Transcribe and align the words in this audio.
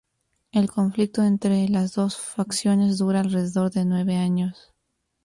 El 0.51 0.67
conflicto 0.71 1.21
entre 1.21 1.69
las 1.69 1.93
dos 1.93 2.17
facciones 2.17 2.97
dura 2.97 3.19
alrededor 3.19 3.69
de 3.69 3.85
nueve 3.85 4.15
años. 4.15 4.73